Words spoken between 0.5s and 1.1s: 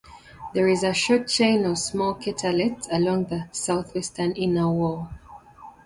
There is a